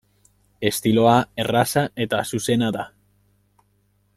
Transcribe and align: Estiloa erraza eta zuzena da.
Estiloa 0.69 1.17
erraza 1.43 1.83
eta 2.07 2.23
zuzena 2.33 2.71
da. 2.79 2.87